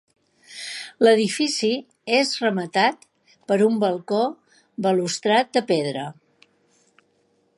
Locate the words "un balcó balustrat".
3.67-5.55